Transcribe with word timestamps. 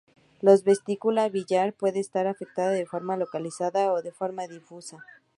La 0.41 0.57
vesícula 0.65 1.29
biliar 1.29 1.73
puede 1.73 1.99
estar 1.99 2.25
afectada 2.25 2.71
de 2.71 2.87
forma 2.87 3.17
localizada 3.17 3.93
o 3.93 4.01
de 4.01 4.11
forma 4.11 4.47
difusa. 4.47 4.97